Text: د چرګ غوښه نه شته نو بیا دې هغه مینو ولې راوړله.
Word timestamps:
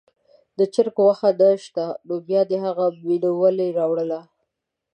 د 0.57 0.59
چرګ 0.73 0.95
غوښه 1.05 1.29
نه 1.39 1.49
شته 1.63 1.85
نو 2.07 2.15
بیا 2.27 2.41
دې 2.49 2.57
هغه 2.65 2.85
مینو 3.07 3.31
ولې 3.41 3.67
راوړله. 3.77 4.21